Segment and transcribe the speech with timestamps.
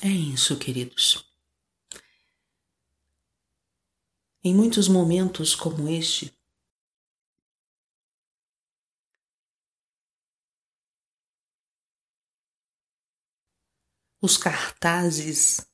[0.00, 1.24] É isso, queridos.
[4.44, 6.32] Em muitos momentos como este,
[14.22, 15.66] os cartazes,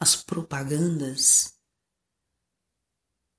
[0.00, 1.54] as propagandas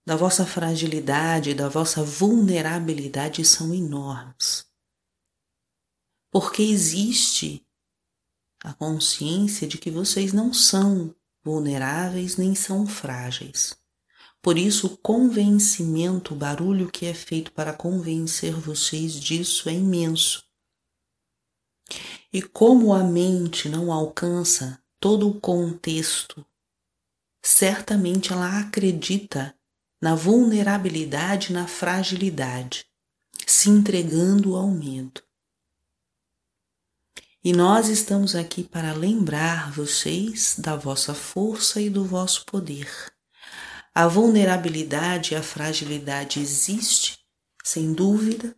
[0.05, 4.66] da vossa fragilidade, da vossa vulnerabilidade são enormes.
[6.31, 7.66] Porque existe
[8.63, 13.77] a consciência de que vocês não são vulneráveis nem são frágeis.
[14.41, 20.43] Por isso, o convencimento, o barulho que é feito para convencer vocês disso é imenso.
[22.31, 26.45] E como a mente não alcança todo o contexto,
[27.41, 29.55] certamente ela acredita
[30.02, 32.85] na vulnerabilidade, na fragilidade,
[33.45, 35.27] se entregando ao medo.
[37.43, 42.89] E nós estamos aqui para lembrar vocês da vossa força e do vosso poder.
[43.93, 47.19] A vulnerabilidade e a fragilidade existe,
[47.63, 48.55] sem dúvida,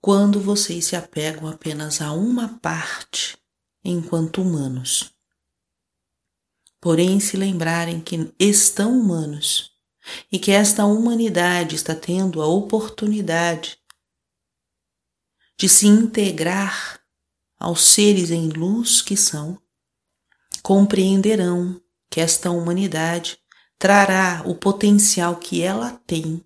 [0.00, 3.36] quando vocês se apegam apenas a uma parte
[3.84, 5.12] enquanto humanos.
[6.80, 9.72] Porém, se lembrarem que estão humanos
[10.30, 13.78] e que esta humanidade está tendo a oportunidade
[15.58, 17.00] de se integrar
[17.58, 19.60] aos seres em luz que são,
[20.62, 23.38] compreenderão que esta humanidade
[23.78, 26.44] trará o potencial que ela tem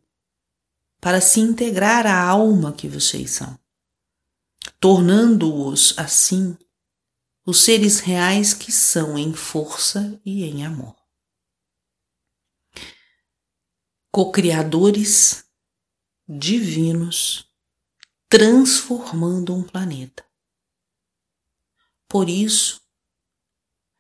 [1.00, 3.58] para se integrar à alma que vocês são,
[4.78, 6.56] tornando-os assim
[7.46, 10.94] os seres reais que são em força e em amor.
[14.12, 15.44] Co-criadores
[16.28, 17.48] divinos
[18.28, 20.29] transformando um planeta.
[22.10, 22.82] Por isso,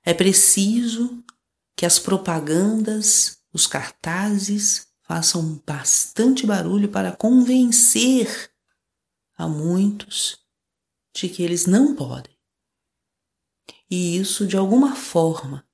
[0.04, 1.22] é preciso
[1.76, 8.50] que as propagandas, os cartazes, façam bastante barulho para convencer
[9.36, 10.36] a muitos
[11.14, 12.36] de que eles não podem.
[13.88, 15.64] E isso, de alguma forma,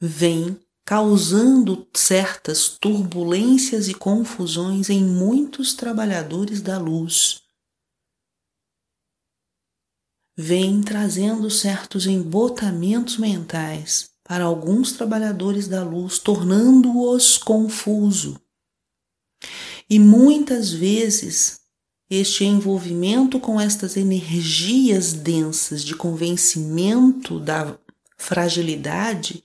[0.00, 7.47] vem causando certas turbulências e confusões em muitos trabalhadores da luz.
[10.40, 18.40] Vem trazendo certos embotamentos mentais para alguns trabalhadores da luz, tornando-os confuso.
[19.90, 21.58] E muitas vezes
[22.08, 27.76] este envolvimento com estas energias densas de convencimento da
[28.16, 29.42] fragilidade,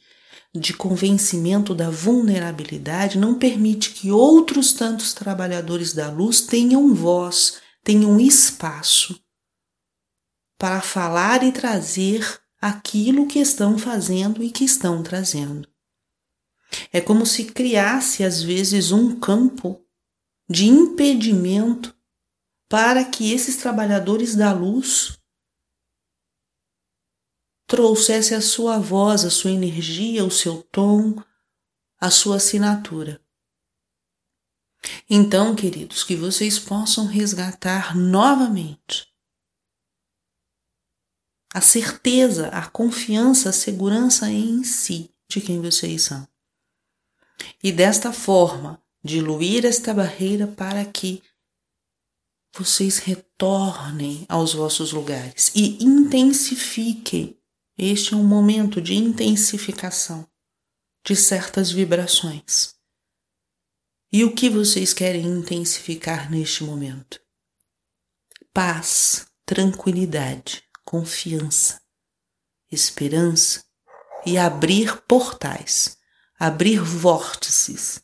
[0.54, 8.20] de convencimento da vulnerabilidade, não permite que outros tantos trabalhadores da luz tenham voz, tenham
[8.20, 9.23] espaço
[10.63, 15.68] para falar e trazer aquilo que estão fazendo e que estão trazendo.
[16.90, 19.85] É como se criasse às vezes um campo
[20.50, 21.94] de impedimento
[22.69, 25.19] para que esses trabalhadores da luz
[27.68, 31.22] trouxesse a sua voz, a sua energia, o seu tom,
[32.00, 33.22] a sua assinatura.
[35.09, 39.12] Então, queridos, que vocês possam resgatar novamente
[41.53, 46.28] a certeza, a confiança, a segurança em si de quem vocês são.
[47.62, 51.22] E desta forma, diluir esta barreira para que
[52.56, 57.38] vocês retornem aos vossos lugares e intensifiquem.
[57.78, 60.28] Este é um momento de intensificação
[61.06, 62.75] de certas vibrações.
[64.12, 67.19] E o que vocês querem intensificar neste momento?
[68.53, 70.63] Paz, tranquilidade,
[70.94, 71.81] confiança,
[72.72, 73.64] esperança
[74.28, 75.98] e abrir portais,
[76.40, 78.04] abrir vórtices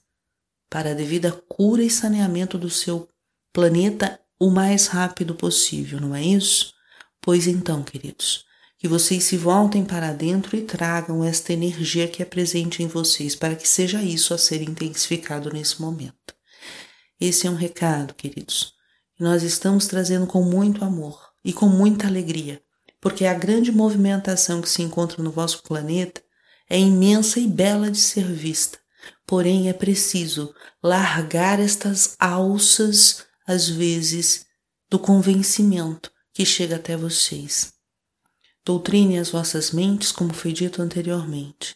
[0.67, 3.07] para a devida cura e saneamento do seu
[3.53, 6.73] planeta o mais rápido possível, não é isso?
[7.21, 8.43] Pois então, queridos,
[8.79, 13.35] que vocês se voltem para dentro e tragam esta energia que é presente em vocês,
[13.35, 16.33] para que seja isso a ser intensificado nesse momento.
[17.21, 18.73] Esse é um recado, queridos,
[19.15, 22.59] que nós estamos trazendo com muito amor e com muita alegria,
[23.01, 26.21] porque a grande movimentação que se encontra no vosso planeta
[26.69, 28.79] é imensa e bela de ser vista
[29.29, 34.47] Porém, é preciso largar estas alças, às vezes,
[34.89, 37.73] do convencimento que chega até vocês.
[38.65, 41.75] Doutrine as vossas mentes, como foi dito anteriormente,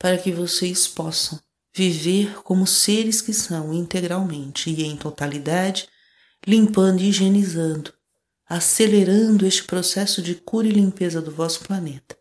[0.00, 1.40] para que vocês possam
[1.72, 5.88] viver como seres que são integralmente e em totalidade,
[6.44, 7.93] limpando e higienizando,
[8.46, 12.18] acelerando este processo de cura e limpeza do vosso planeta,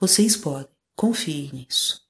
[0.00, 2.03] Vocês podem, confiem nisso.